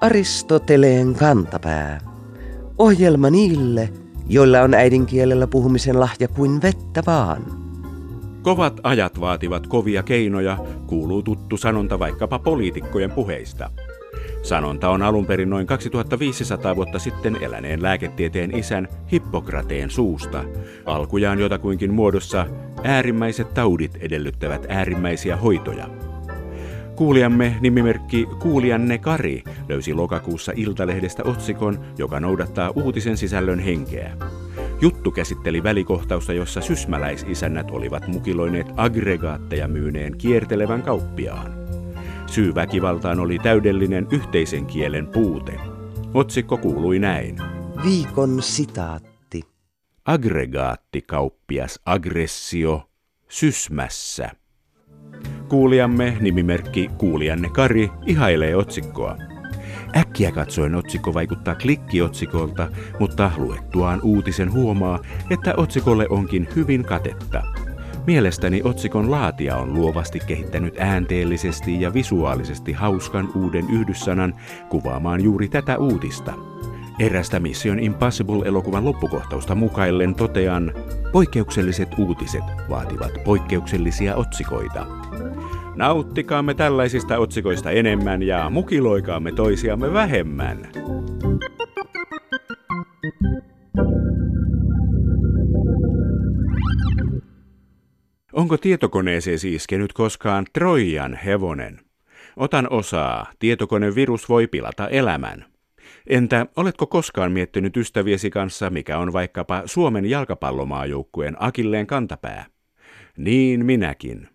[0.00, 2.00] Aristoteleen kantapää.
[2.78, 3.92] Ohjelma niille,
[4.28, 7.42] joilla on äidinkielellä puhumisen lahja kuin vettä vaan.
[8.42, 13.70] Kovat ajat vaativat kovia keinoja, kuuluu tuttu sanonta vaikkapa poliitikkojen puheista.
[14.42, 20.44] Sanonta on alun perin noin 2500 vuotta sitten eläneen lääketieteen isän Hippokrateen suusta,
[20.84, 22.46] alkujaan jotakuinkin muodossa
[22.84, 25.88] äärimmäiset taudit edellyttävät äärimmäisiä hoitoja.
[26.96, 34.16] Kuulijamme nimimerkki Kuulijanne Kari löysi lokakuussa Iltalehdestä otsikon, joka noudattaa uutisen sisällön henkeä.
[34.80, 41.61] Juttu käsitteli välikohtausta, jossa sysmäläisisännät olivat mukiloineet aggregaatteja myyneen kiertelevän kauppiaan.
[42.32, 45.60] Syy väkivaltaan oli täydellinen yhteisen kielen puute.
[46.14, 47.36] Otsikko kuului näin.
[47.84, 49.42] Viikon sitaatti.
[50.04, 52.82] Aggregaattikauppias aggressio
[53.28, 54.30] sysmässä.
[55.48, 59.16] Kuulijamme, nimimerkki Kuulijanne Kari, ihailee otsikkoa.
[59.96, 62.68] Äkkiä katsoen otsikko vaikuttaa klikkiotsikolta,
[63.00, 64.98] mutta luettuaan uutisen huomaa,
[65.30, 67.42] että otsikolle onkin hyvin katetta.
[68.06, 74.34] Mielestäni otsikon laatia on luovasti kehittänyt äänteellisesti ja visuaalisesti hauskan uuden yhdyssanan
[74.68, 76.32] kuvaamaan juuri tätä uutista.
[76.98, 80.72] Erästä Mission Impossible-elokuvan loppukohtausta mukaillen totean,
[81.12, 84.86] poikkeukselliset uutiset vaativat poikkeuksellisia otsikoita.
[85.76, 90.68] Nauttikaamme tällaisista otsikoista enemmän ja mukiloikaamme toisiamme vähemmän.
[98.42, 101.80] Onko tietokoneeseesi iskenyt koskaan Trojan hevonen?
[102.36, 103.26] Otan osaa.
[103.38, 105.44] Tietokonevirus voi pilata elämän.
[106.06, 112.46] Entä oletko koskaan miettinyt ystäviesi kanssa, mikä on vaikkapa Suomen jalkapallomaajoukkueen akilleen kantapää?
[113.16, 114.28] Niin minäkin.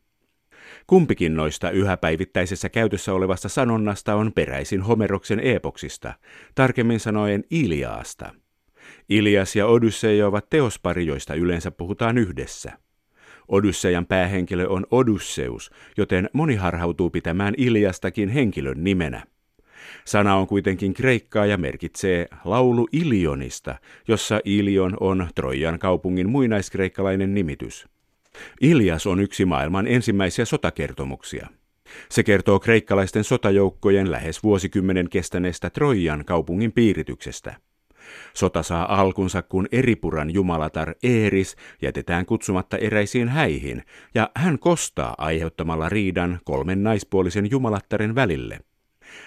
[0.88, 6.14] Kumpikin noista yhä päivittäisessä käytössä olevasta sanonnasta on peräisin Homeroksen epoksista,
[6.56, 8.34] tarkemmin sanoen Iliaasta.
[9.10, 12.87] Ilias ja Odysseja ovat teospari, joista yleensä puhutaan yhdessä.
[13.48, 19.24] Odysseian päähenkilö on Odysseus, joten moni harhautuu pitämään Iliastakin henkilön nimenä.
[20.06, 23.76] Sana on kuitenkin kreikkaa ja merkitsee laulu Ilionista,
[24.08, 27.88] jossa Ilion on Trojan kaupungin muinaiskreikkalainen nimitys.
[28.62, 31.48] Ilias on yksi maailman ensimmäisiä sotakertomuksia.
[32.10, 37.56] Se kertoo kreikkalaisten sotajoukkojen lähes vuosikymmenen kestäneestä Trojan kaupungin piirityksestä.
[38.34, 43.84] Sota saa alkunsa, kun Eripuran jumalatar Eeris jätetään kutsumatta eräisiin häihin,
[44.16, 48.60] ja hän kostaa aiheuttamalla riidan kolmen naispuolisen jumalattaren välille.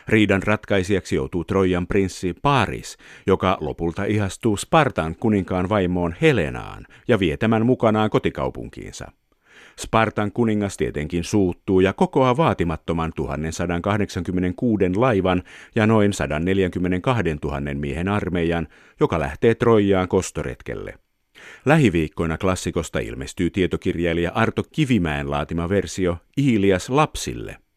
[0.09, 2.97] Riidan ratkaisijaksi joutuu Trojan prinssi Paris,
[3.27, 9.13] joka lopulta ihastuu Spartan kuninkaan vaimoon Helenaan ja vie tämän mukanaan kotikaupunkiinsa.
[9.81, 15.43] Spartan kuningas tietenkin suuttuu ja kokoaa vaatimattoman 1186 laivan
[15.75, 18.69] ja noin 142 000 miehen armeijan,
[19.01, 20.95] joka lähtee Trojaan kostoretkelle.
[21.65, 27.57] Lähiviikkoina klassikosta ilmestyy tietokirjailija Arto Kivimäen laatima versio Ilias lapsille–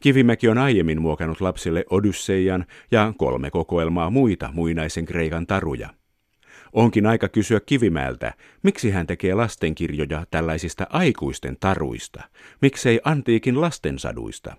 [0.00, 5.88] Kivimäki on aiemmin muokannut lapsille Odysseian ja kolme kokoelmaa muita muinaisen Kreikan taruja.
[6.72, 12.22] Onkin aika kysyä Kivimäeltä, miksi hän tekee lastenkirjoja tällaisista aikuisten taruista,
[12.62, 14.56] miksei antiikin lastensaduista.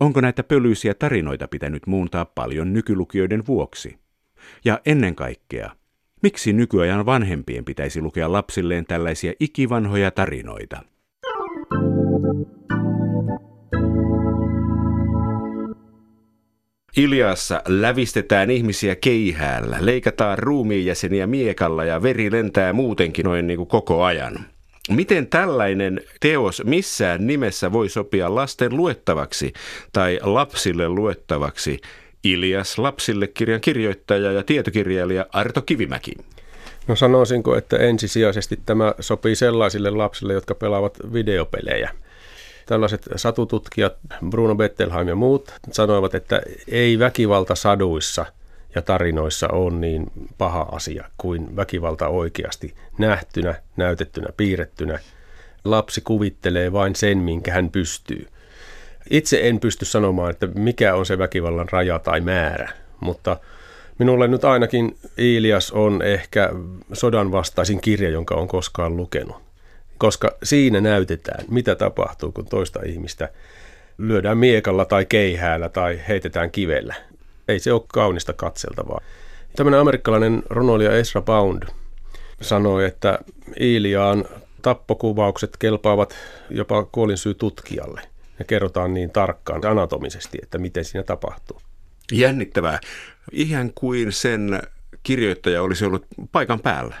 [0.00, 3.98] Onko näitä pölyisiä tarinoita pitänyt muuntaa paljon nykylukijoiden vuoksi?
[4.64, 5.70] Ja ennen kaikkea,
[6.22, 10.82] miksi nykyajan vanhempien pitäisi lukea lapsilleen tällaisia ikivanhoja tarinoita?
[16.98, 23.68] Iliassa lävistetään ihmisiä keihäällä, leikataan ruumiin jäseniä miekalla ja veri lentää muutenkin noin niin kuin
[23.68, 24.38] koko ajan.
[24.90, 29.52] Miten tällainen teos missään nimessä voi sopia lasten luettavaksi
[29.92, 31.80] tai lapsille luettavaksi?
[32.24, 36.12] Ilias lapsille kirjan kirjoittaja ja tietokirjailija Arto Kivimäki.
[36.86, 41.90] No sanoisinko, että ensisijaisesti tämä sopii sellaisille lapsille, jotka pelaavat videopelejä–
[42.68, 43.96] Tällaiset satututkijat,
[44.30, 48.26] Bruno Bettelheim ja muut, sanoivat, että ei väkivalta saduissa
[48.74, 50.06] ja tarinoissa ole niin
[50.38, 54.98] paha asia kuin väkivalta oikeasti nähtynä, näytettynä, piirrettynä.
[55.64, 58.26] Lapsi kuvittelee vain sen, minkä hän pystyy.
[59.10, 63.36] Itse en pysty sanomaan, että mikä on se väkivallan raja tai määrä, mutta
[63.98, 66.50] minulle nyt ainakin Ilias on ehkä
[66.92, 69.47] sodan vastaisin kirja, jonka on koskaan lukenut
[69.98, 73.28] koska siinä näytetään, mitä tapahtuu, kun toista ihmistä
[73.98, 76.94] lyödään miekalla tai keihäällä tai heitetään kivellä.
[77.48, 79.00] Ei se ole kaunista katseltavaa.
[79.56, 81.62] Tämmöinen amerikkalainen runoilija Ezra Pound
[82.40, 83.18] sanoi, että
[83.60, 84.24] Iliaan
[84.62, 86.14] Tappokuvaukset kelpaavat
[86.50, 88.00] jopa kuolinsyy tutkijalle.
[88.38, 91.60] Ja kerrotaan niin tarkkaan anatomisesti, että miten siinä tapahtuu.
[92.12, 92.80] Jännittävää.
[93.32, 94.62] Ihan kuin sen
[95.02, 96.94] kirjoittaja olisi ollut paikan päällä.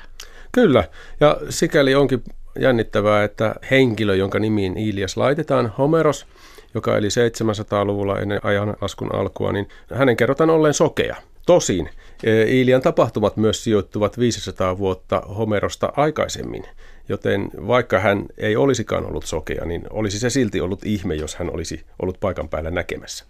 [0.52, 0.84] Kyllä,
[1.20, 2.22] ja sikäli onkin
[2.58, 6.26] jännittävää, että henkilö, jonka nimiin Ilias laitetaan, Homeros,
[6.74, 11.16] joka eli 700-luvulla ennen ajanlaskun alkua, niin hänen kerrotaan olleen sokea.
[11.46, 11.90] Tosin
[12.24, 16.64] e, Ilian tapahtumat myös sijoittuvat 500 vuotta Homerosta aikaisemmin,
[17.08, 21.54] joten vaikka hän ei olisikaan ollut sokea, niin olisi se silti ollut ihme, jos hän
[21.54, 23.24] olisi ollut paikan päällä näkemässä.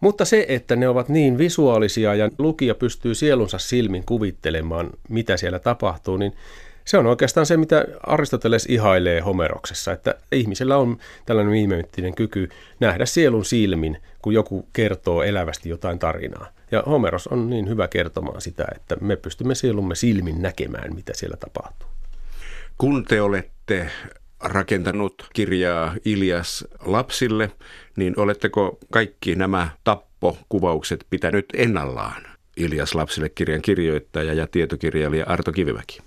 [0.00, 5.58] Mutta se, että ne ovat niin visuaalisia ja lukija pystyy sielunsa silmin kuvittelemaan, mitä siellä
[5.58, 6.32] tapahtuu, niin
[6.84, 12.48] se on oikeastaan se, mitä Aristoteles ihailee Homeroksessa, että ihmisellä on tällainen viimeittinen kyky
[12.80, 16.48] nähdä sielun silmin, kun joku kertoo elävästi jotain tarinaa.
[16.70, 21.36] Ja Homeros on niin hyvä kertomaan sitä, että me pystymme sielumme silmin näkemään, mitä siellä
[21.36, 21.88] tapahtuu.
[22.78, 23.90] Kun te olette
[24.40, 27.50] rakentanut kirjaa Ilias lapsille,
[27.96, 32.22] niin oletteko kaikki nämä tappokuvaukset pitänyt ennallaan?
[32.56, 35.98] Ilias lapsille kirjan kirjoittaja ja tietokirjailija Arto Kivimäki.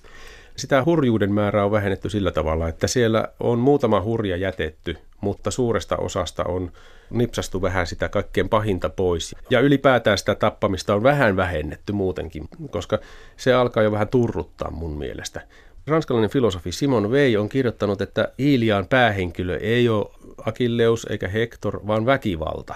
[0.55, 5.97] Sitä hurjuuden määrää on vähennetty sillä tavalla, että siellä on muutama hurja jätetty, mutta suuresta
[5.97, 6.71] osasta on
[7.09, 9.35] nipsastu vähän sitä kaikkein pahinta pois.
[9.49, 12.99] Ja ylipäätään sitä tappamista on vähän vähennetty muutenkin, koska
[13.37, 15.41] se alkaa jo vähän turruttaa mun mielestä.
[15.87, 20.05] Ranskalainen filosofi Simon Vei on kirjoittanut, että Ilian päähenkilö ei ole
[20.45, 22.75] Akilleus eikä Hector, vaan väkivalta.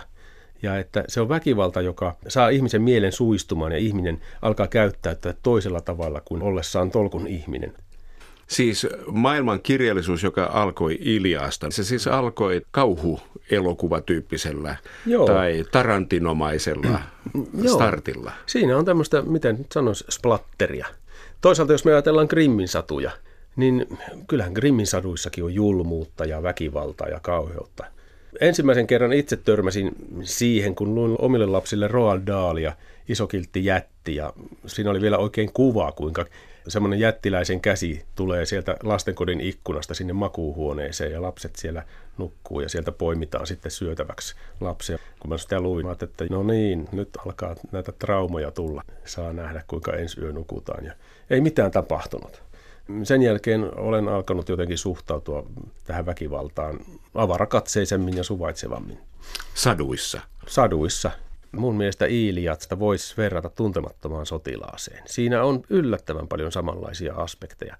[0.64, 5.82] Ja että se on väkivalta, joka saa ihmisen mielen suistumaan ja ihminen alkaa käyttäytyä toisella
[5.82, 7.74] tavalla kuin ollessaan tolkun ihminen.
[8.48, 14.76] Siis maailman kirjallisuus, joka alkoi Iliasta, se siis alkoi kauhuelokuvatyyppisellä
[15.06, 15.26] Joo.
[15.26, 17.00] tai tarantinomaisella
[17.66, 18.32] startilla.
[18.46, 20.88] Siinä on tämmöistä, miten nyt sanoisi, splatteria.
[21.42, 23.12] Toisaalta jos me ajatellaan Grimmin satuja,
[23.56, 27.86] niin kyllähän Grimmin saduissakin on julmuutta ja väkivaltaa ja kauheutta.
[28.42, 29.92] Ensimmäisen kerran itse törmäsin
[30.24, 32.74] siihen, kun luin omille lapsille Roald Dahlia,
[33.10, 34.34] isokiltti jätti, ja
[34.66, 36.26] siinä oli vielä oikein kuva, kuinka
[36.68, 41.84] semmoinen jättiläisen käsi tulee sieltä lastenkodin ikkunasta sinne makuuhuoneeseen ja lapset siellä
[42.18, 44.98] nukkuu ja sieltä poimitaan sitten syötäväksi lapsia.
[45.20, 48.84] Kun mä sitä luin, mä että no niin, nyt alkaa näitä traumoja tulla.
[49.06, 50.94] Saa nähdä, kuinka ensi yö nukutaan ja
[51.30, 52.47] ei mitään tapahtunut.
[53.04, 55.46] Sen jälkeen olen alkanut jotenkin suhtautua
[55.84, 56.80] tähän väkivaltaan
[57.16, 58.98] avarakatseisemmin ja suvaitsevammin.
[59.54, 60.22] Saduissa?
[60.48, 61.12] Saduissa.
[61.52, 65.04] Mun mielestä Iiliatsta voisi verrata tuntemattomaan sotilaaseen.
[65.06, 67.76] Siinä on yllättävän paljon samanlaisia aspekteja.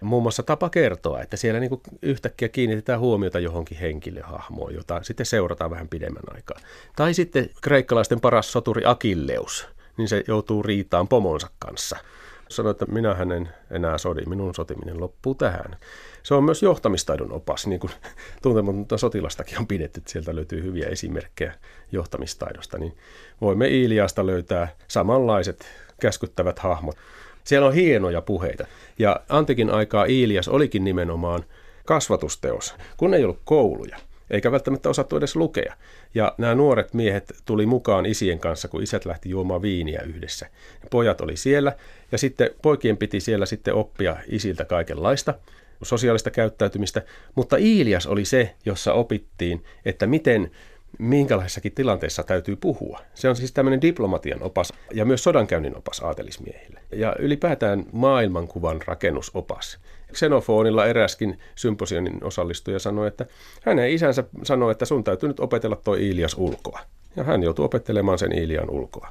[0.00, 5.70] Muun muassa tapa kertoa, että siellä niin yhtäkkiä kiinnitetään huomiota johonkin henkilöhahmoon, jota sitten seurataan
[5.70, 6.58] vähän pidemmän aikaa.
[6.96, 11.96] Tai sitten kreikkalaisten paras soturi Akilleus, niin se joutuu riitaan pomonsa kanssa–
[12.48, 15.76] sanoi, että minä hänen enää sodi, minun sotiminen loppuu tähän.
[16.22, 17.92] Se on myös johtamistaidon opas, niin kuin
[18.42, 21.54] tuntematonta sotilastakin on pidetty, että sieltä löytyy hyviä esimerkkejä
[21.92, 22.96] johtamistaidosta, niin
[23.40, 25.66] voimme Iiliasta löytää samanlaiset
[26.00, 26.96] käskyttävät hahmot.
[27.44, 28.66] Siellä on hienoja puheita,
[28.98, 31.44] ja antikin aikaa Iilias olikin nimenomaan
[31.84, 33.98] kasvatusteos, kun ei ollut kouluja
[34.30, 35.74] eikä välttämättä osattu edes lukea.
[36.14, 40.46] Ja nämä nuoret miehet tuli mukaan isien kanssa, kun isät lähti juomaan viiniä yhdessä.
[40.90, 41.72] Pojat oli siellä
[42.12, 45.34] ja sitten poikien piti siellä sitten oppia isiltä kaikenlaista
[45.82, 47.02] sosiaalista käyttäytymistä,
[47.34, 50.50] mutta Iilias oli se, jossa opittiin, että miten
[50.98, 53.00] minkälaisessakin tilanteessa täytyy puhua.
[53.14, 56.80] Se on siis tämmöinen diplomatian opas ja myös sodankäynnin opas aatelismiehille.
[56.92, 59.78] Ja ylipäätään maailmankuvan rakennusopas.
[60.14, 63.26] Xenofonilla eräskin symposionin osallistuja sanoi, että
[63.62, 66.80] hänen isänsä sanoi, että sun täytyy nyt opetella toi Ilias ulkoa.
[67.16, 69.08] Ja hän joutui opettelemaan sen Ilian ulkoa.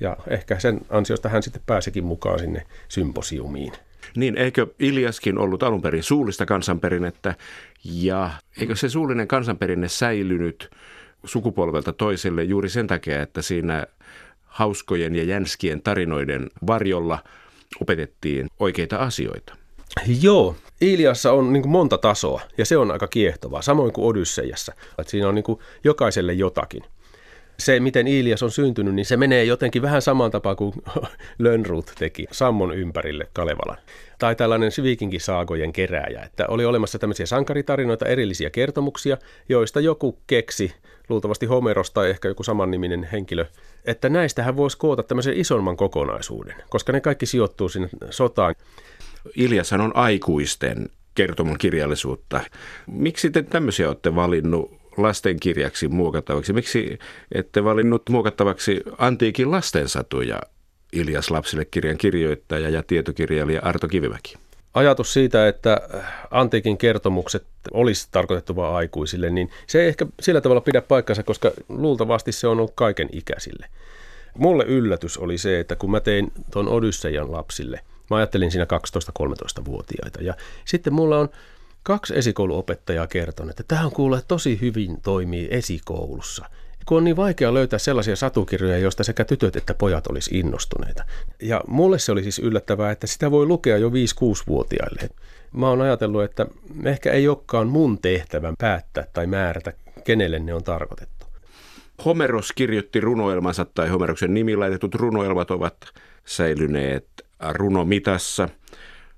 [0.00, 3.72] Ja ehkä sen ansiosta hän sitten pääsikin mukaan sinne symposiumiin.
[4.16, 7.34] Niin, eikö Iliaskin ollut alun perin suullista kansanperinnettä
[7.84, 8.30] ja
[8.60, 10.70] eikö se suullinen kansanperinne säilynyt
[11.24, 13.86] sukupolvelta toiselle juuri sen takia, että siinä
[14.44, 17.18] hauskojen ja jänskien tarinoiden varjolla
[17.80, 19.61] opetettiin oikeita asioita?
[20.20, 24.72] Joo, Iliassa on niin monta tasoa ja se on aika kiehtovaa, samoin kuin Odysseiassa.
[24.98, 25.44] Että siinä on niin
[25.84, 26.82] jokaiselle jotakin.
[27.58, 30.74] Se, miten Ilias on syntynyt, niin se menee jotenkin vähän samaan tapaan kuin
[31.38, 33.78] Lönnrut teki Sammon ympärille Kalevalan.
[34.18, 39.16] Tai tällainen viikinkisaagojen kerääjä, että oli olemassa tämmöisiä sankaritarinoita, erillisiä kertomuksia,
[39.48, 40.72] joista joku keksi,
[41.08, 43.46] luultavasti Homeros tai ehkä joku samanniminen henkilö,
[43.84, 48.54] että näistähän voisi koota tämmöisen isomman kokonaisuuden, koska ne kaikki sijoittuu sinne sotaan.
[49.36, 52.40] Iljashan on aikuisten kertomon kirjallisuutta.
[52.86, 56.52] Miksi te tämmöisiä olette valinnut lastenkirjaksi muokattavaksi?
[56.52, 56.98] Miksi
[57.32, 60.40] ette valinnut muokattavaksi antiikin lastensatuja
[60.92, 64.36] Iljas lapsille kirjan kirjoittaja ja tietokirjailija Arto Kivimäki?
[64.74, 65.80] ajatus siitä, että
[66.30, 71.50] antiikin kertomukset olisi tarkoitettu vain aikuisille, niin se ei ehkä sillä tavalla pidä paikkansa, koska
[71.68, 73.66] luultavasti se on ollut kaiken ikäisille.
[74.38, 77.80] Mulle yllätys oli se, että kun mä tein tuon Odysseian lapsille,
[78.12, 78.66] mä ajattelin siinä
[79.18, 81.28] 12-13-vuotiaita, ja sitten mulla on
[81.82, 86.44] kaksi esikouluopettajaa kertonut, että tähän kuulee tosi hyvin toimii esikoulussa–
[86.86, 91.04] kun on niin vaikea löytää sellaisia satukirjoja, joista sekä tytöt että pojat olisi innostuneita.
[91.42, 95.08] Ja mulle se oli siis yllättävää, että sitä voi lukea jo 5-6-vuotiaille.
[95.52, 96.46] Mä oon ajatellut, että
[96.84, 99.72] ehkä ei olekaan mun tehtävän päättää tai määrätä,
[100.04, 101.26] kenelle ne on tarkoitettu.
[102.04, 105.76] Homeros kirjoitti runoelmansa tai Homeroksen nimi laitetut runoelmat ovat
[106.24, 107.06] säilyneet
[107.52, 108.48] runomitassa.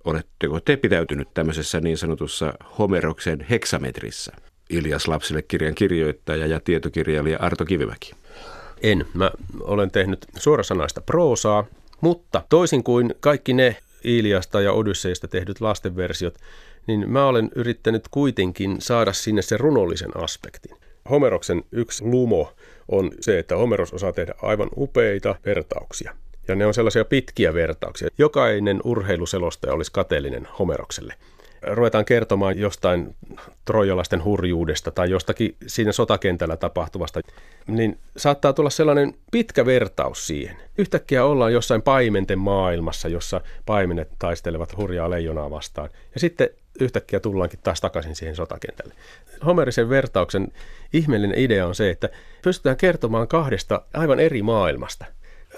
[0.05, 4.33] Oletteko te pitäytynyt tämmöisessä niin sanotussa Homeroksen heksametrissä?
[4.71, 8.13] Ilias lapsille kirjan kirjoittaja ja tietokirjailija Arto Kivimäki?
[8.83, 9.07] En.
[9.15, 11.65] Mä olen tehnyt suorasanaista proosaa,
[12.01, 16.35] mutta toisin kuin kaikki ne Iliasta ja Odysseista tehdyt lastenversiot,
[16.87, 20.77] niin mä olen yrittänyt kuitenkin saada sinne sen runollisen aspektin.
[21.11, 22.53] Homeroksen yksi lumo
[22.89, 26.15] on se, että Homeros osaa tehdä aivan upeita vertauksia.
[26.49, 28.09] Ja ne on sellaisia pitkiä vertauksia.
[28.19, 31.15] Jokainen urheiluselostaja olisi kateellinen Homerokselle
[31.67, 33.17] ruvetaan kertomaan jostain
[33.65, 37.21] trojalaisten hurjuudesta tai jostakin siinä sotakentällä tapahtuvasta,
[37.67, 40.57] niin saattaa tulla sellainen pitkä vertaus siihen.
[40.79, 45.91] Yhtäkkiä ollaan jossain paimenten maailmassa, jossa paimenet taistelevat hurjaa leijonaa vastaan.
[46.15, 46.49] Ja sitten
[46.81, 48.95] yhtäkkiä tullaankin taas takaisin siihen sotakentälle.
[49.47, 50.53] Homerisen vertauksen
[50.93, 52.09] ihmeellinen idea on se, että
[52.43, 55.05] pystytään kertomaan kahdesta aivan eri maailmasta.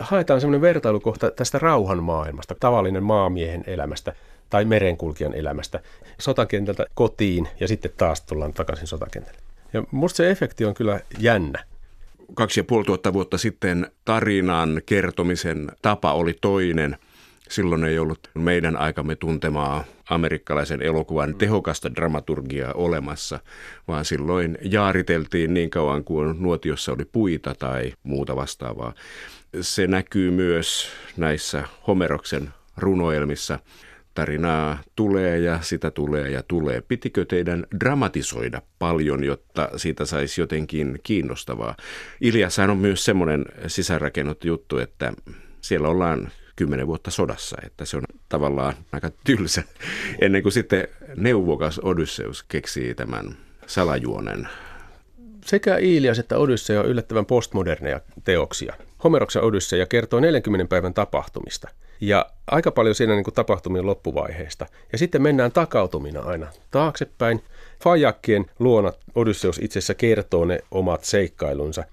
[0.00, 4.12] Haetaan semmoinen vertailukohta tästä rauhan maailmasta, tavallinen maamiehen elämästä–
[4.50, 5.81] tai merenkulkijan elämästä
[6.21, 9.38] sotakentältä kotiin ja sitten taas tullaan takaisin sotakentälle.
[9.73, 11.65] Ja musta se efekti on kyllä jännä.
[12.35, 16.97] Kaksi ja puoli tuhatta vuotta sitten tarinan kertomisen tapa oli toinen.
[17.49, 23.41] Silloin ei ollut meidän aikamme tuntemaa amerikkalaisen elokuvan tehokasta dramaturgiaa olemassa,
[23.88, 28.95] vaan silloin jaariteltiin niin kauan kuin nuotiossa oli puita tai muuta vastaavaa.
[29.61, 33.59] Se näkyy myös näissä Homeroksen runoelmissa
[34.15, 36.81] tarinaa tulee ja sitä tulee ja tulee.
[36.81, 41.76] Pitikö teidän dramatisoida paljon, jotta siitä saisi jotenkin kiinnostavaa?
[42.21, 45.12] Iliassahan on myös semmoinen sisäänrakennettu juttu, että
[45.61, 49.62] siellä ollaan kymmenen vuotta sodassa, että se on tavallaan aika tylsä,
[50.20, 53.36] ennen kuin sitten neuvokas Odysseus keksii tämän
[53.66, 54.48] salajuonen.
[55.44, 58.75] Sekä Ilias että Odyssea on yllättävän postmoderneja teoksia.
[59.04, 61.68] Homeroksen Odysseja kertoo 40 päivän tapahtumista–
[62.00, 64.66] ja aika paljon siinä niin kuin tapahtumien loppuvaiheesta.
[64.92, 67.42] Ja sitten mennään takautumina aina taaksepäin.
[67.82, 71.84] Fajakkien luona Odysseus itse asiassa kertoo ne omat seikkailunsa.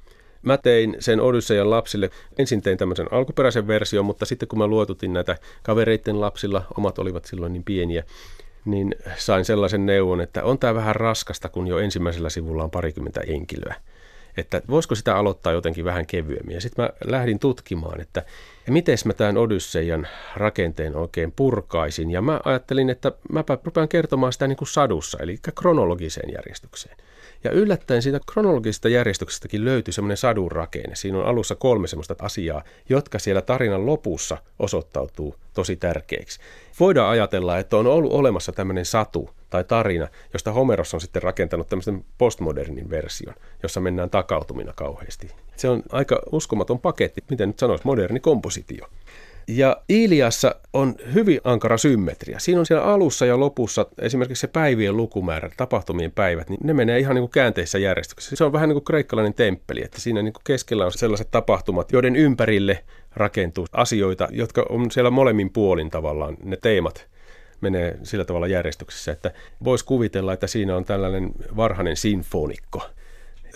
[0.44, 2.10] Mä tein sen Odysseian lapsille.
[2.38, 7.26] Ensin tein tämmöisen alkuperäisen version, mutta sitten kun mä luotutin näitä kavereiden lapsilla, omat olivat
[7.26, 8.04] silloin niin pieniä,
[8.66, 13.22] niin sain sellaisen neuvon, että on tämä vähän raskasta, kun jo ensimmäisellä sivulla on parikymmentä
[13.28, 13.76] henkilöä
[14.38, 16.56] että voisiko sitä aloittaa jotenkin vähän kevyemmin.
[16.56, 18.24] Ja sitten mä lähdin tutkimaan, että
[18.70, 22.12] miten mä tämän Odysseian rakenteen oikein purkaisin.
[22.12, 26.98] Ja mä ajattelin, että mä rupean kertomaan sitä niin kuin sadussa, eli kronologiseen järjestykseen.
[27.44, 30.96] Ja yllättäen siitä kronologisesta järjestyksestäkin löytyi semmoinen sadun rakenne.
[30.96, 36.40] Siinä on alussa kolme semmoista asiaa, jotka siellä tarinan lopussa osoittautuu tosi tärkeiksi.
[36.80, 41.70] Voidaan ajatella, että on ollut olemassa tämmöinen satu tai tarina, josta Homeros on sitten rakentanut
[41.70, 45.28] tämmöisen postmodernin version, jossa mennään takautumina kauheasti.
[45.56, 48.88] Se on aika uskomaton paketti, miten nyt sanoisi, moderni kompositio.
[49.48, 52.40] Ja Iliassa on hyvin ankara symmetria.
[52.40, 57.00] Siinä on siellä alussa ja lopussa esimerkiksi se päivien lukumäärä, tapahtumien päivät, niin ne menee
[57.00, 58.36] ihan niin kuin käänteissä järjestyksessä.
[58.36, 61.92] Se on vähän niin kuin kreikkalainen temppeli, että siinä niin kuin keskellä on sellaiset tapahtumat,
[61.92, 62.84] joiden ympärille
[63.16, 67.08] rakentuu asioita, jotka on siellä molemmin puolin tavallaan ne teemat
[67.62, 69.32] menee sillä tavalla järjestyksessä, että
[69.64, 72.82] voisi kuvitella, että siinä on tällainen varhainen sinfonikko–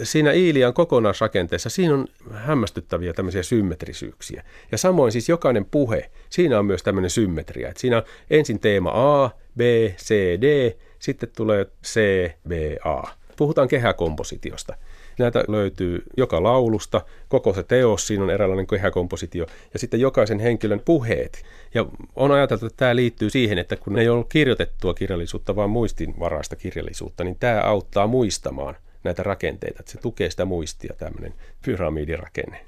[0.03, 4.43] siinä Iilian kokonaisrakenteessa siinä on hämmästyttäviä tämmöisiä symmetrisyyksiä.
[4.71, 7.69] Ja samoin siis jokainen puhe, siinä on myös tämmöinen symmetria.
[7.69, 9.59] Että siinä on ensin teema A, B,
[9.97, 11.99] C, D, sitten tulee C,
[12.47, 12.51] B,
[12.85, 13.03] A.
[13.37, 14.77] Puhutaan kehäkompositiosta.
[15.19, 20.81] Näitä löytyy joka laulusta, koko se teos, siinä on eräänlainen kehäkompositio, ja sitten jokaisen henkilön
[20.85, 21.43] puheet.
[21.73, 21.85] Ja
[22.15, 27.23] on ajateltu, että tämä liittyy siihen, että kun ei ole kirjoitettua kirjallisuutta, vaan muistinvaraista kirjallisuutta,
[27.23, 28.75] niin tämä auttaa muistamaan
[29.07, 31.33] näitä rakenteita, että se tukee sitä muistia, tämmöinen
[31.65, 32.65] pyramidirakenne.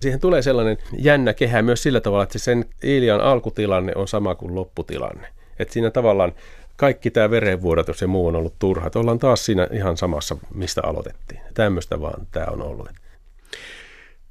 [0.00, 4.54] Siihen tulee sellainen jännä kehä myös sillä tavalla, että sen Ilian alkutilanne on sama kuin
[4.54, 5.28] lopputilanne.
[5.58, 6.32] Että siinä tavallaan
[6.76, 8.86] kaikki tämä verenvuodatus ja muu on ollut turha.
[8.86, 11.40] Että ollaan taas siinä ihan samassa, mistä aloitettiin.
[11.54, 12.88] Tämmöistä vaan tämä on ollut.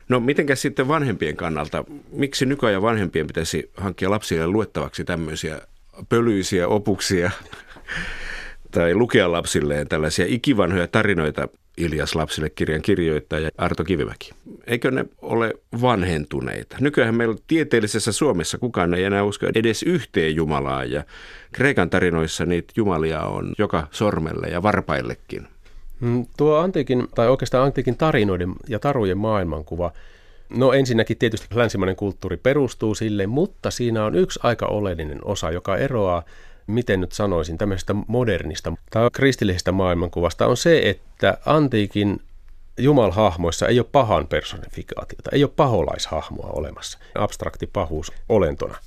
[0.10, 5.62] No mitenkäs sitten vanhempien kannalta, miksi nykyajan vanhempien pitäisi hankkia lapsille luettavaksi tämmöisiä
[6.10, 7.32] pölyisiä opuksia
[8.72, 11.48] tai lukea lapsilleen tällaisia ikivanhoja tarinoita
[11.78, 14.32] Iljas lapsille kirjan kirjoittaja Arto Kivimäki.
[14.68, 16.78] Eikö ne ole vanhentuneita?
[16.80, 21.04] Nykyään meillä tieteellisessä Suomessa kukaan ei enää usko edes yhteen Jumalaa ja
[21.52, 25.48] Kreikan tarinoissa niitä jumalia on joka sormelle ja varpaillekin.
[26.00, 29.92] Mm, tuo antiikin, tai oikeastaan antiikin tarinoiden ja tarujen maailmankuva,
[30.50, 35.78] no ensinnäkin tietysti länsimainen kulttuuri perustuu sille, mutta siinä on yksi aika oleellinen osa, joka
[35.78, 36.24] eroaa
[36.72, 42.22] miten nyt sanoisin, tämmöisestä modernista tai kristillisestä maailmankuvasta on se, että antiikin
[42.78, 48.78] jumalhahmoissa ei ole pahan personifikaatiota, ei ole paholaishahmoa olemassa, abstrakti pahuus olentona.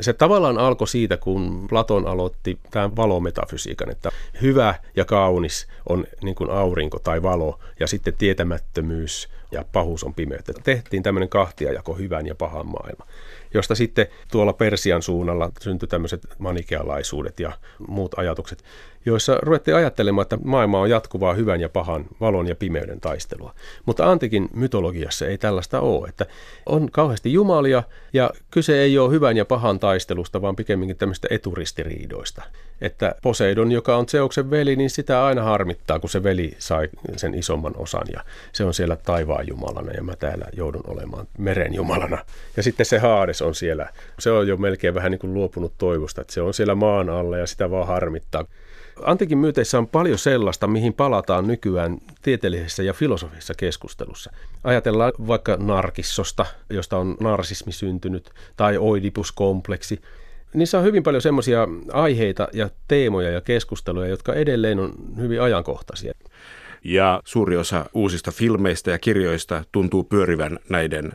[0.00, 4.10] Se tavallaan alkoi siitä, kun Platon aloitti tämän valometafysiikan, että
[4.42, 10.14] hyvä ja kaunis on niin kuin aurinko tai valo, ja sitten tietämättömyys ja pahuus on
[10.14, 10.52] pimeyttä.
[10.64, 13.06] Tehtiin tämmöinen kahtiajako hyvän ja pahan maailma
[13.54, 17.52] josta sitten tuolla Persian suunnalla syntyi tämmöiset manikealaisuudet ja
[17.88, 18.64] muut ajatukset,
[19.06, 23.54] joissa ruvettiin ajattelemaan, että maailma on jatkuvaa hyvän ja pahan, valon ja pimeyden taistelua.
[23.86, 26.26] Mutta antikin mytologiassa ei tällaista ole, että
[26.66, 32.42] on kauheasti jumalia ja kyse ei ole hyvän ja pahan taistelusta, vaan pikemminkin tämmöistä eturistiriidoista.
[32.80, 37.34] Että Poseidon, joka on Zeuksen veli, niin sitä aina harmittaa, kun se veli sai sen
[37.34, 42.18] isomman osan ja se on siellä taivaan jumalana ja mä täällä joudun olemaan meren jumalana.
[42.56, 46.20] Ja sitten se Haades on siellä, se on jo melkein vähän niin kuin luopunut toivosta,
[46.20, 48.44] että se on siellä maan alla ja sitä vaan harmittaa.
[49.02, 54.30] Antiikin myyteissä on paljon sellaista, mihin palataan nykyään tieteellisessä ja filosofisessa keskustelussa.
[54.64, 60.00] Ajatellaan vaikka narkissosta, josta on narsismi syntynyt, tai oidipuskompleksi.
[60.54, 66.14] Niissä on hyvin paljon semmoisia aiheita ja teemoja ja keskusteluja, jotka edelleen on hyvin ajankohtaisia.
[66.84, 71.12] Ja suuri osa uusista filmeistä ja kirjoista tuntuu pyörivän näiden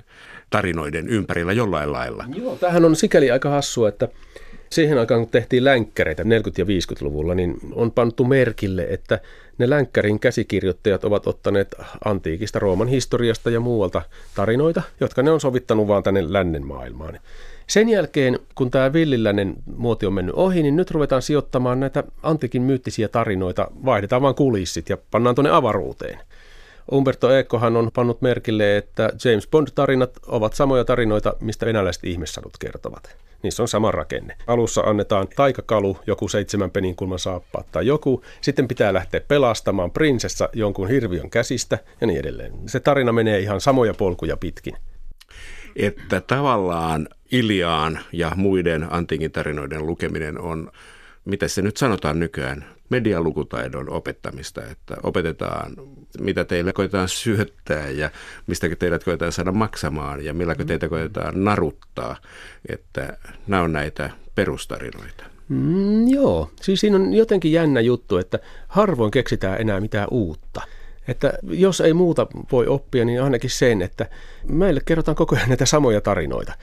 [0.50, 2.26] tarinoiden ympärillä jollain lailla.
[2.36, 4.08] Joo, tämähän on sikäli aika hassua, että
[4.70, 6.26] siihen aikaan, kun tehtiin länkkäreitä 40-
[6.58, 9.20] ja 50-luvulla, niin on pantu merkille, että
[9.58, 14.02] ne länkkärin käsikirjoittajat ovat ottaneet antiikista Rooman historiasta ja muualta
[14.36, 17.20] tarinoita, jotka ne on sovittanut vaan tänne lännen maailmaan.
[17.68, 22.62] Sen jälkeen, kun tämä villiläinen muoti on mennyt ohi, niin nyt ruvetaan sijoittamaan näitä antiikin
[22.62, 26.20] myyttisiä tarinoita, vaihdetaan vain kulissit ja pannaan tuonne avaruuteen.
[26.92, 33.16] Umberto Ecohan on pannut merkille, että James Bond-tarinat ovat samoja tarinoita, mistä venäläiset ihmissadut kertovat.
[33.44, 34.36] Niissä on sama rakenne.
[34.48, 38.24] Alussa annetaan taikakalu, joku seitsemän peninkulman saappaat tai joku.
[38.42, 42.54] Sitten pitää lähteä pelastamaan prinsessa jonkun hirviön käsistä ja niin edelleen.
[42.66, 44.74] Se tarina menee ihan samoja polkuja pitkin.
[45.76, 50.72] Että tavallaan Iliaan ja muiden antiikin tarinoiden lukeminen on,
[51.26, 55.74] mitä se nyt sanotaan nykyään, medialukutaidon opettamista, että opetetaan,
[56.20, 58.10] mitä teille koetaan syöttää ja
[58.48, 62.16] mistä teidät koetaan saada maksamaan ja milläkö teitä koetaan naruttaa,
[62.70, 65.24] että nämä on näitä perustarinoita.
[65.50, 70.62] Mm, joo, siis siinä on jotenkin jännä juttu, että harvoin keksitään enää mitään uutta.
[71.08, 74.06] Että jos ei muuta voi oppia, niin ainakin sen, että
[74.48, 76.54] meille kerrotaan koko ajan näitä samoja tarinoita.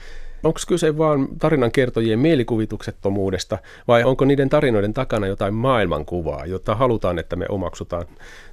[0.43, 7.19] Onko kyse vain tarinan kertojien mielikuvituksettomuudesta vai onko niiden tarinoiden takana jotain maailmankuvaa, jota halutaan,
[7.19, 8.05] että me omaksutaan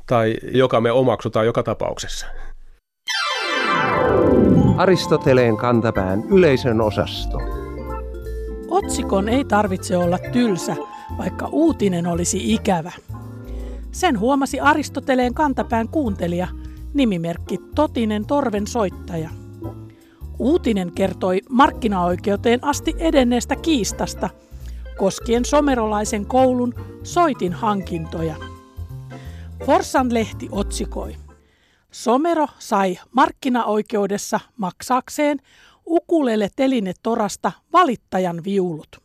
[0.07, 2.27] tai joka me omaksutaan joka tapauksessa?
[4.77, 7.39] Aristoteleen kantapään yleisön osasto.
[8.69, 10.77] Otsikon ei tarvitse olla tylsä,
[11.19, 12.93] vaikka uutinen olisi ikävä.
[13.93, 16.49] Sen huomasi Aristoteleen kantapään kuuntelija,
[16.95, 19.31] nimimerkki Totinen Torven soittaja.
[20.39, 24.31] Uutinen kertoi markkinaoikeuteen asti edenneestä kiistasta
[24.99, 28.35] koskien somerolaisen koulun soitin hankintoja.
[29.67, 31.17] Forsan lehti otsikoi.
[31.91, 35.39] Somero sai markkinaoikeudessa maksakseen
[35.87, 38.97] ukulele teline torasta valittajan viulut.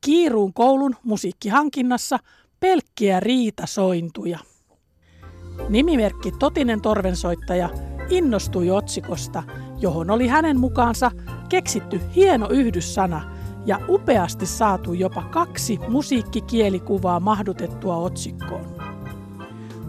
[0.00, 2.18] Kiiruun koulun musiikkihankinnassa
[2.62, 4.38] pelkkiä riitasointuja.
[5.68, 7.68] Nimimerkki Totinen torvensoittaja
[8.08, 9.42] innostui otsikosta,
[9.78, 11.10] johon oli hänen mukaansa
[11.48, 18.66] keksitty hieno yhdyssana ja upeasti saatu jopa kaksi musiikkikielikuvaa mahdutettua otsikkoon.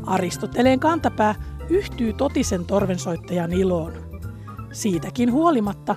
[0.05, 1.35] Aristoteleen kantapää
[1.69, 3.93] yhtyy totisen torvensoittajan iloon.
[4.71, 5.95] Siitäkin huolimatta,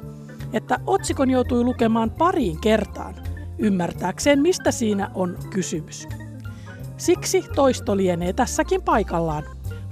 [0.52, 3.14] että otsikon joutui lukemaan pariin kertaan,
[3.58, 6.08] ymmärtääkseen mistä siinä on kysymys.
[6.96, 9.44] Siksi toisto lienee tässäkin paikallaan,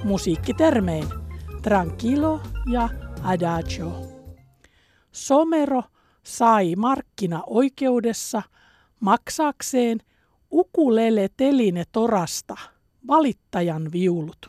[0.05, 1.05] musiikkitermein–
[1.63, 2.41] Tranquilo
[2.73, 2.89] ja
[3.23, 3.93] Adagio.
[5.13, 5.83] Somero
[6.23, 8.43] sai markkinaoikeudessa
[9.01, 9.99] maksakseen
[10.53, 12.55] ukulele teline torasta
[13.07, 14.49] valittajan viulut.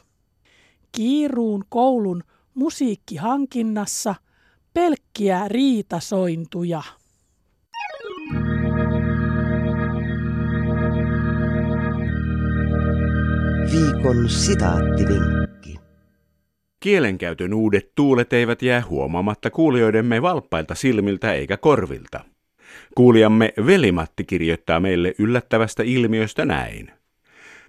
[0.91, 4.15] Kiiruun koulun musiikkihankinnassa
[4.73, 6.83] pelkkiä riitasointuja.
[13.71, 15.75] Viikon sitaattivinkki.
[16.80, 22.25] Kielenkäytön uudet tuulet eivät jää huomaamatta kuulijoidemme valppailta silmiltä eikä korvilta.
[22.95, 26.91] Kuulijamme Velimatti kirjoittaa meille yllättävästä ilmiöstä näin.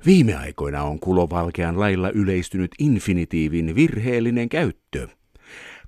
[0.07, 5.09] Viime aikoina on kulovalkean lailla yleistynyt infinitiivin virheellinen käyttö.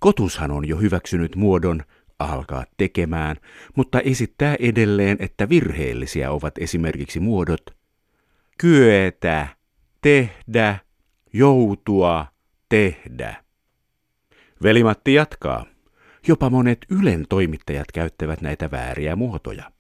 [0.01, 1.83] Kotushan on jo hyväksynyt muodon
[2.19, 3.37] alkaa tekemään,
[3.77, 7.63] mutta esittää edelleen, että virheellisiä ovat esimerkiksi muodot
[8.59, 9.58] kyetä,
[10.01, 10.79] tehdä,
[11.33, 12.27] joutua,
[12.69, 13.45] tehdä.
[14.63, 15.67] Velimatti jatkaa.
[16.29, 19.71] Jopa monet Ylen toimittajat käyttävät näitä vääriä muotoja.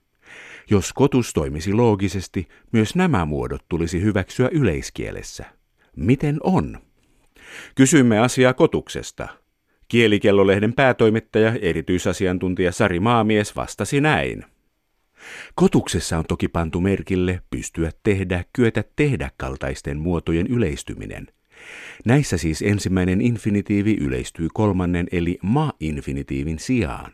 [0.70, 5.44] Jos kotus toimisi loogisesti, myös nämä muodot tulisi hyväksyä yleiskielessä.
[5.96, 6.78] Miten on?
[7.74, 9.28] Kysymme asiaa kotuksesta.
[9.88, 14.44] Kielikellolehden päätoimittaja, erityisasiantuntija Sari Maamies vastasi näin.
[15.54, 21.26] Kotuksessa on toki pantu merkille pystyä tehdä, kyetä tehdä kaltaisten muotojen yleistyminen.
[22.04, 27.12] Näissä siis ensimmäinen infinitiivi yleistyy kolmannen eli ma-infinitiivin sijaan.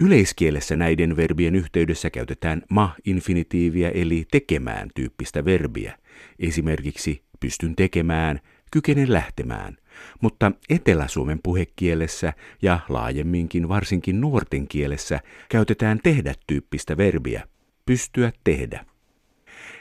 [0.00, 5.98] Yleiskielessä näiden verbien yhteydessä käytetään ma-infinitiiviä eli tekemään tyyppistä verbiä.
[6.38, 8.40] Esimerkiksi pystyn tekemään,
[8.72, 9.76] kykenen lähtemään.
[10.20, 12.32] Mutta Etelä-Suomen puhekielessä
[12.62, 17.42] ja laajemminkin varsinkin nuorten kielessä käytetään tehdä tyyppistä verbiä.
[17.86, 18.84] Pystyä tehdä.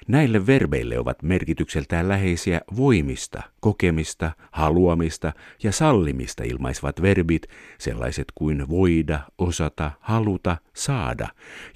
[0.08, 9.20] Näille verbeille ovat merkitykseltään läheisiä voimista, kokemista, haluamista ja sallimista ilmaisvat verbit, sellaiset kuin voida,
[9.38, 11.28] osata, haluta, saada,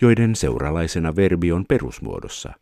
[0.01, 2.54] joiden seuralaisena verbi on perusmuodossa.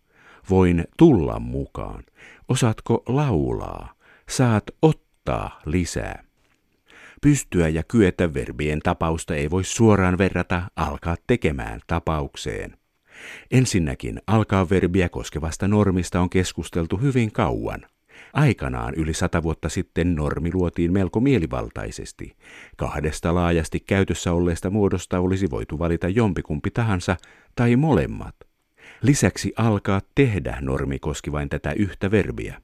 [0.50, 2.04] Voin tulla mukaan.
[2.48, 3.94] Osaatko laulaa?
[4.30, 6.24] Saat ottaa lisää.
[7.22, 12.78] Pystyä ja kyetä verbien tapausta ei voi suoraan verrata alkaa tekemään tapaukseen.
[13.52, 17.86] Ensinnäkin alkaa verbiä koskevasta normista on keskusteltu hyvin kauan.
[18.34, 22.36] Aikanaan yli sata vuotta sitten normi luotiin melko mielivaltaisesti.
[22.78, 27.18] Kahdesta laajasti käytössä olleesta muodosta olisi voitu valita jompikumpi tahansa
[27.56, 28.36] tai molemmat.
[29.02, 32.62] Lisäksi alkaa tehdä normi koski vain tätä yhtä verbiä.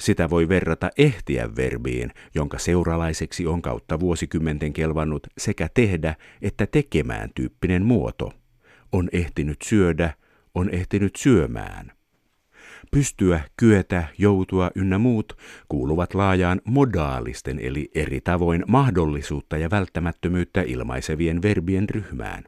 [0.00, 7.30] Sitä voi verrata ehtiä verbiin, jonka seuralaiseksi on kautta vuosikymmenten kelvannut sekä tehdä että tekemään
[7.34, 8.32] tyyppinen muoto
[8.92, 10.14] on ehtinyt syödä,
[10.54, 11.92] on ehtinyt syömään.
[12.90, 21.42] Pystyä, kyetä, joutua ynnä muut kuuluvat laajaan modaalisten eli eri tavoin mahdollisuutta ja välttämättömyyttä ilmaisevien
[21.42, 22.44] verbien ryhmään.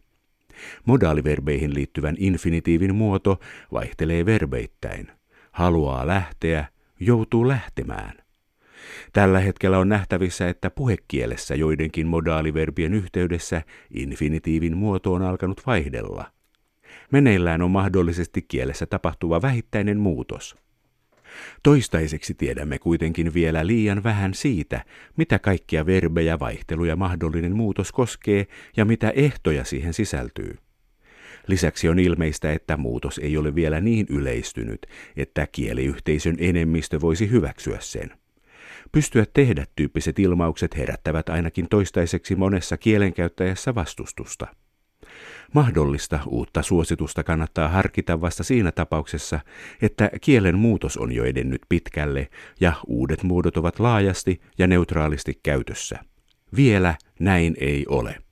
[0.85, 3.41] Modaaliverbeihin liittyvän infinitiivin muoto
[3.73, 5.11] vaihtelee verbeittäin.
[5.53, 6.69] Haluaa lähteä,
[7.01, 8.13] joutuu lähtemään.
[9.13, 13.63] Tällä hetkellä on nähtävissä, että puhekielessä joidenkin modaaliverbien yhteydessä
[13.95, 16.33] infinitiivin muoto on alkanut vaihdella.
[17.13, 20.57] Meneillään on mahdollisesti kielessä tapahtuva vähittäinen muutos.
[21.63, 24.85] Toistaiseksi tiedämme kuitenkin vielä liian vähän siitä,
[25.17, 30.59] mitä kaikkia verbejä, vaihteluja mahdollinen muutos koskee ja mitä ehtoja siihen sisältyy.
[31.49, 37.77] Lisäksi on ilmeistä, että muutos ei ole vielä niin yleistynyt, että kieliyhteisön enemmistö voisi hyväksyä
[37.81, 38.13] sen.
[38.93, 44.47] Pystyä tehdä tyyppiset ilmaukset herättävät ainakin toistaiseksi monessa kielenkäyttäjässä vastustusta.
[45.55, 49.41] Mahdollista uutta suositusta kannattaa harkita vasta siinä tapauksessa,
[49.83, 52.29] että kielen muutos on jo edennyt pitkälle
[52.61, 55.99] ja uudet muodot ovat laajasti ja neutraalisti käytössä.
[56.57, 58.28] Vielä näin ei ole.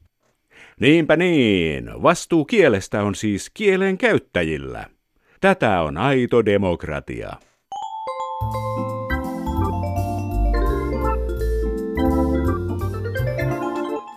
[0.80, 4.86] Niinpä niin, vastuu kielestä on siis kielen käyttäjillä.
[5.40, 7.32] Tätä on aito demokratia.